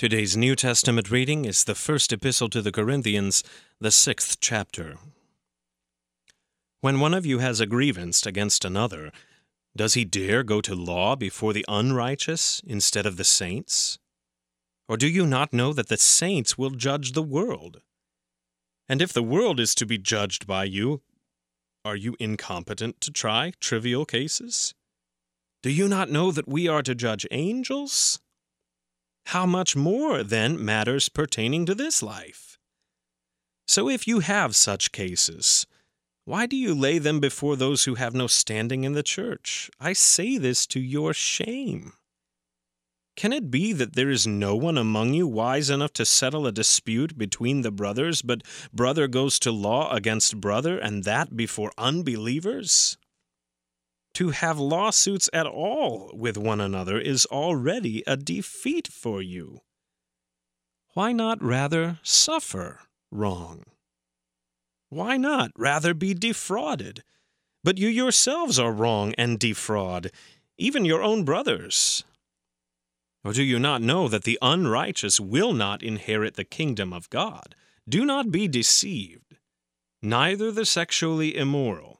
[0.00, 3.44] Today's New Testament reading is the first epistle to the Corinthians,
[3.82, 4.96] the sixth chapter.
[6.80, 9.12] When one of you has a grievance against another,
[9.76, 13.98] does he dare go to law before the unrighteous instead of the saints?
[14.88, 17.82] Or do you not know that the saints will judge the world?
[18.88, 21.02] And if the world is to be judged by you,
[21.84, 24.74] are you incompetent to try trivial cases?
[25.62, 28.18] Do you not know that we are to judge angels?
[29.30, 32.58] How much more, then, matters pertaining to this life?
[33.68, 35.68] So if you have such cases,
[36.24, 39.70] why do you lay them before those who have no standing in the church?
[39.78, 41.92] I say this to your shame.
[43.14, 46.50] Can it be that there is no one among you wise enough to settle a
[46.50, 48.42] dispute between the brothers, but
[48.72, 52.98] brother goes to law against brother, and that before unbelievers?
[54.20, 59.62] To have lawsuits at all with one another is already a defeat for you.
[60.92, 63.64] Why not rather suffer wrong?
[64.90, 67.02] Why not rather be defrauded?
[67.64, 70.10] But you yourselves are wrong and defraud,
[70.58, 72.04] even your own brothers.
[73.24, 77.54] Or do you not know that the unrighteous will not inherit the kingdom of God?
[77.88, 79.38] Do not be deceived.
[80.02, 81.99] Neither the sexually immoral,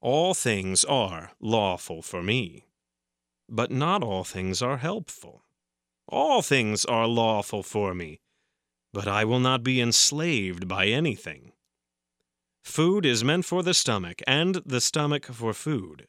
[0.00, 2.64] All things are lawful for me,
[3.48, 5.42] but not all things are helpful.
[6.08, 8.20] All things are lawful for me,
[8.94, 11.52] but I will not be enslaved by anything.
[12.62, 16.08] Food is meant for the stomach, and the stomach for food.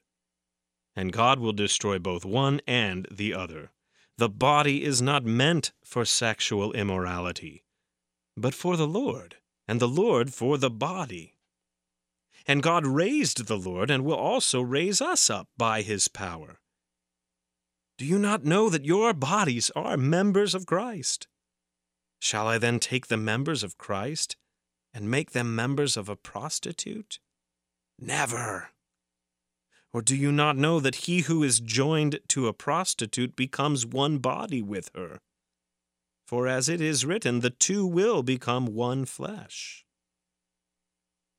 [0.95, 3.71] And God will destroy both one and the other.
[4.17, 7.65] The body is not meant for sexual immorality,
[8.37, 9.35] but for the Lord,
[9.67, 11.35] and the Lord for the body.
[12.47, 16.59] And God raised the Lord and will also raise us up by his power.
[17.97, 21.27] Do you not know that your bodies are members of Christ?
[22.19, 24.35] Shall I then take the members of Christ
[24.93, 27.19] and make them members of a prostitute?
[27.99, 28.69] Never.
[29.93, 34.17] Or do you not know that he who is joined to a prostitute becomes one
[34.17, 35.19] body with her?
[36.25, 39.85] For as it is written, the two will become one flesh.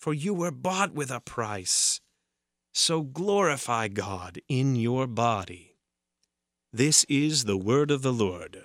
[0.00, 2.00] for you were bought with a price.
[2.72, 5.76] So glorify God in your body.
[6.72, 8.64] This is the word of the Lord.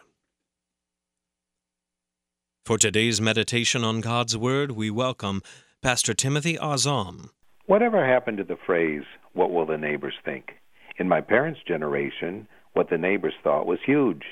[2.65, 5.43] For today's meditation on God's Word, we welcome
[5.83, 7.29] Pastor Timothy Azam.
[7.67, 9.03] Whatever happened to the phrase,
[9.33, 10.53] what will the neighbors think?
[10.97, 14.23] In my parents' generation, what the neighbors thought was huge.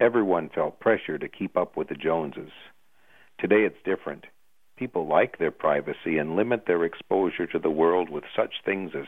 [0.00, 2.50] Everyone felt pressure to keep up with the Joneses.
[3.38, 4.24] Today it's different.
[4.78, 9.06] People like their privacy and limit their exposure to the world with such things as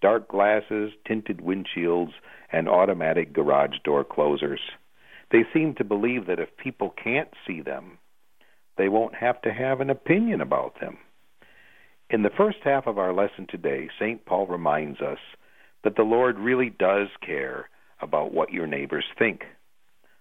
[0.00, 2.12] dark glasses, tinted windshields,
[2.52, 4.60] and automatic garage door closers.
[5.32, 7.98] They seem to believe that if people can't see them,
[8.76, 10.98] they won't have to have an opinion about them.
[12.10, 14.24] In the first half of our lesson today, St.
[14.24, 15.18] Paul reminds us
[15.82, 17.68] that the Lord really does care
[18.00, 19.42] about what your neighbors think,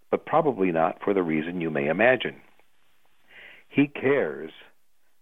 [0.10, 2.42] but probably not for the reason you may imagine.
[3.70, 4.52] He cares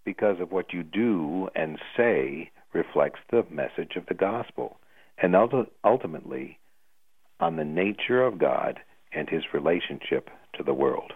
[0.06, 4.78] because of what you do and say reflects the message of the gospel
[5.18, 5.34] and
[5.84, 6.58] ultimately
[7.40, 8.80] on the nature of God
[9.12, 11.12] and his relationship to the world.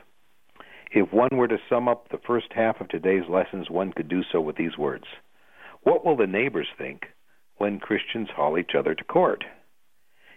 [0.93, 4.23] If one were to sum up the first half of today's lessons, one could do
[4.31, 5.05] so with these words
[5.83, 7.03] What will the neighbors think
[7.57, 9.45] when Christians haul each other to court?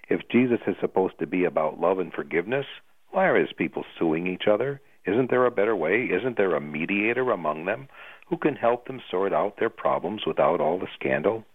[0.10, 2.66] If Jesus is supposed to be about love and forgiveness,
[3.12, 4.82] why are his people suing each other?
[5.06, 6.04] Isn't there a better way?
[6.06, 7.88] Isn't there a mediator among them
[8.34, 11.46] who can help them sort out their problems without all the scandal?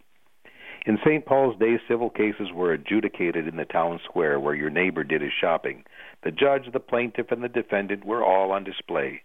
[0.86, 1.26] In St.
[1.26, 5.32] Paul's day, civil cases were adjudicated in the town square where your neighbor did his
[5.40, 5.82] shopping.
[6.22, 9.22] The judge, the plaintiff, and the defendant were all on display.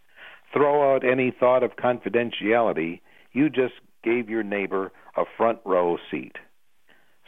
[0.51, 3.01] throw out any thought of confidentiality,
[3.33, 6.37] you just gave your neighbor a front row seat.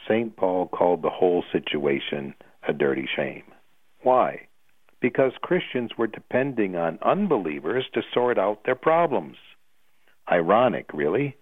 [0.08, 0.36] St.
[0.36, 2.34] Paul called the whole situation
[2.66, 3.44] a dirty shame.
[4.02, 4.48] Why?
[5.00, 9.36] Because Christians were depending on unbelievers to sort out their problems.
[10.30, 11.36] Ironic, really,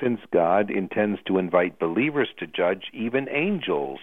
[0.00, 4.00] since God intends to invite believers to judge even angels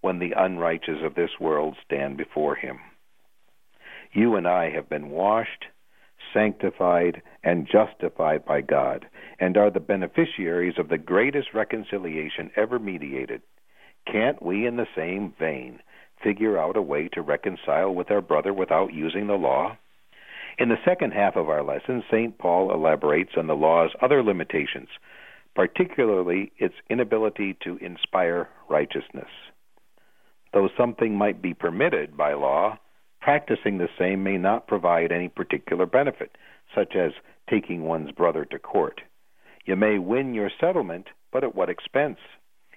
[0.00, 2.80] when the unrighteous of this world stand before him.
[4.12, 5.66] You and I have been washed,
[6.32, 9.06] sanctified, and justified by God,
[9.38, 13.42] and are the beneficiaries of the greatest reconciliation ever mediated.
[14.10, 15.80] Can't we, in the same vein,
[16.22, 19.76] figure out a way to reconcile with our brother without using the law?
[20.58, 22.36] In the second half of our lesson, St.
[22.38, 24.88] Paul elaborates on the law's other limitations,
[25.54, 29.28] particularly its inability to inspire righteousness.
[30.52, 32.78] Though something might be permitted by law,
[33.20, 36.36] practicing the same may not provide any particular benefit,
[36.74, 37.12] such as
[37.48, 39.00] taking one's brother to court.
[39.64, 42.18] You may win your settlement, but at what expense?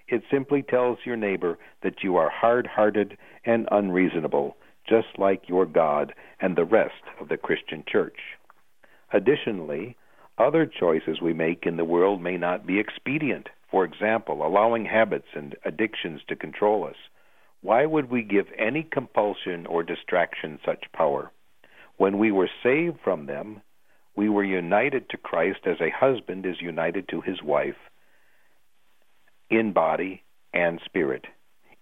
[0.07, 5.65] It simply tells your neighbor that you are hard hearted and unreasonable, just like your
[5.65, 8.17] God and the rest of the Christian church.
[9.11, 9.95] Additionally,
[10.37, 13.49] other choices we make in the world may not be expedient.
[13.69, 16.95] For example, allowing habits and addictions to control us
[17.63, 21.31] why would we give any compulsion or distraction such power?
[21.95, 23.61] When we were saved from them,
[24.17, 27.77] we were united to Christ as a husband is united to his wife
[29.49, 31.25] in body and spirit.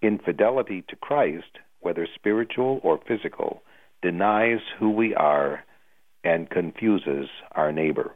[0.03, 3.61] Infidelity to Christ, whether spiritual or physical,
[4.01, 5.63] denies who we are
[6.23, 8.11] and confuses our neighbor.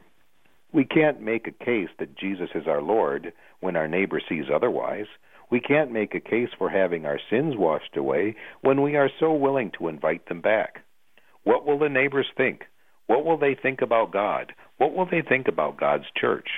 [0.72, 5.06] We can't make a case that Jesus is our Lord when our neighbor sees otherwise.
[5.50, 9.32] We can't make a case for having our sins washed away when we are so
[9.32, 10.82] willing to invite them back.
[11.44, 12.64] What will the neighbors think?
[13.06, 14.52] What will they think about God?
[14.78, 16.48] What will they think about God's church?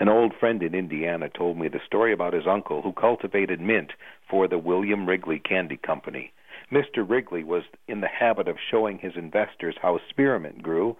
[0.00, 3.92] An old friend in Indiana told me the story about his uncle who cultivated mint
[4.28, 6.32] for the William Wrigley Candy Company.
[6.72, 7.08] Mr.
[7.08, 10.96] Wrigley was in the habit of showing his investors how spearmint grew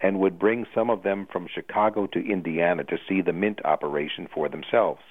[0.00, 4.28] and would bring some of them from Chicago to Indiana to see the mint operation
[4.32, 5.02] for themselves.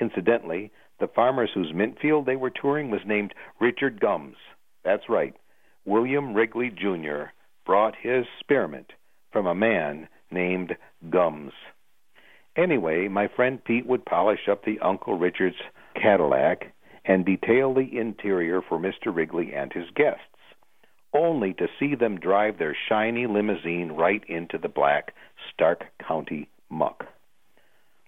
[0.00, 4.36] Incidentally, the farmers whose mint field they were touring was named Richard Gums.
[4.84, 5.34] That's right.
[5.84, 7.32] William Wrigley, Jr.
[7.66, 8.92] brought his spearmint
[9.30, 10.76] from a man named
[11.10, 11.52] Gums.
[12.56, 15.56] Anyway, my friend Pete would polish up the Uncle Richard's
[15.94, 16.72] Cadillac
[17.04, 19.14] and detail the interior for Mr.
[19.14, 20.20] Wrigley and his guests,
[21.14, 25.14] only to see them drive their shiny limousine right into the black
[25.50, 27.06] Starke County muck.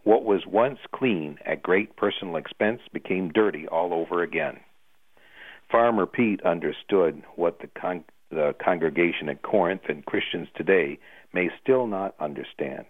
[0.04, 4.60] What was once clean at great personal expense became dirty all over again.
[5.70, 10.98] Farmer Pete understood what the, con- the congregation at Corinth and Christians today
[11.32, 12.84] may still not understand.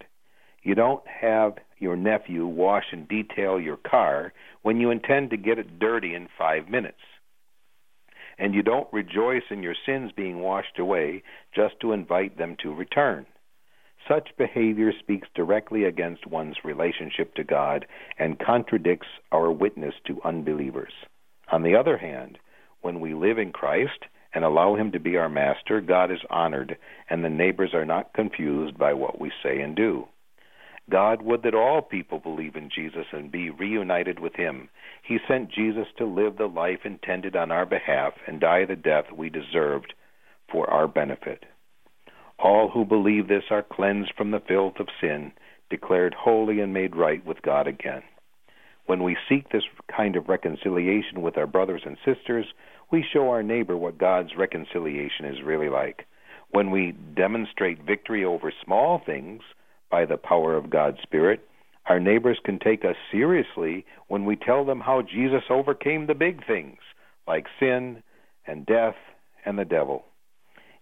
[0.65, 4.33] You don't have your nephew wash and detail your car
[4.63, 6.99] when you intend to get it dirty in five minutes.
[8.39, 11.23] And you don't rejoice in your sins being washed away
[11.55, 13.27] just to invite them to return.
[14.09, 17.87] Such behavior speaks directly against one's relationship to God
[18.19, 20.93] and contradicts our witness to unbelievers.
[21.53, 22.39] On the other hand,
[22.81, 26.79] when we live in Christ and allow Him to be our master, God is honored,
[27.11, 30.09] and the neighbors are not confused by what we say and do.
[30.91, 34.69] God would that all people believe in Jesus and be reunited with Him.
[35.03, 39.07] He sent Jesus to live the life intended on our behalf and die the death
[39.11, 39.95] we deserved
[40.51, 41.45] for our benefit.
[42.39, 45.33] All who believe this are cleansed from the filth of sin,
[45.71, 48.03] declared holy, and made right with God again.
[48.87, 49.65] When we seek this
[49.95, 52.47] kind of reconciliation with our brothers and sisters,
[52.91, 56.07] we show our neighbor what God's reconciliation is really like.
[56.51, 59.43] When we demonstrate victory over small things
[59.95, 61.47] by the power of God's Spirit,
[61.87, 66.45] our neighbors can take us seriously when we tell them how Jesus overcame the big
[66.45, 66.79] things,
[67.29, 68.03] like sin
[68.45, 68.97] and death
[69.47, 70.05] and the devil.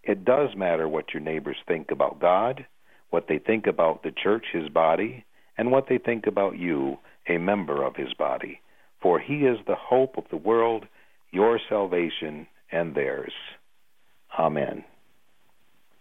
[0.03, 2.65] It does matter what your neighbors think about God,
[3.11, 5.27] what they think about the church, his body,
[5.59, 6.97] and what they think about you,
[7.29, 8.63] a member of his body.
[9.03, 10.87] For he is the hope of the world,
[11.33, 13.35] your salvation, and theirs.
[14.39, 14.85] Amen.